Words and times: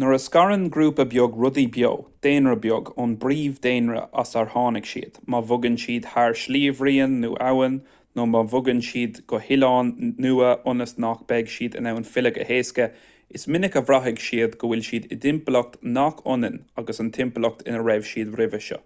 nuair 0.00 0.14
a 0.14 0.16
scarann 0.22 0.64
​​grúpa 0.72 1.04
beag 1.12 1.36
rudaí 1.42 1.62
beo 1.76 1.92
daonra 2.26 2.52
beag 2.64 2.88
ón 3.04 3.12
bpríomh-dhaonra 3.22 4.00
as 4.22 4.32
ar 4.40 4.50
tháinig 4.54 4.88
siad 4.90 5.16
má 5.34 5.38
bhogann 5.52 5.78
siad 5.84 6.08
thar 6.16 6.36
shliabhraon 6.40 7.14
nó 7.22 7.30
abhainn 7.46 7.78
nó 8.20 8.26
má 8.34 8.42
bhogann 8.54 8.82
siad 8.88 9.20
go 9.32 9.40
hoileán 9.46 9.94
nua 10.26 10.50
ionas 10.58 10.92
nach 11.06 11.22
mbeidh 11.24 11.48
siad 11.54 11.78
in 11.82 11.88
ann 11.94 12.06
filleadh 12.16 12.36
go 12.42 12.46
héasca 12.50 12.88
is 13.40 13.48
minic 13.56 13.78
a 13.82 13.84
bhraithfidh 13.92 14.26
siad 14.26 14.58
go 14.64 14.70
bhfuil 14.74 14.84
siad 14.90 15.08
i 15.08 15.20
dtimpeallacht 15.22 15.80
nach 15.98 16.20
ionann 16.26 16.60
agus 16.84 17.00
an 17.06 17.14
timpeallacht 17.20 17.64
ina 17.72 17.84
raibh 17.88 18.06
siad 18.12 18.38
roimhe 18.42 18.62
seo 18.68 18.82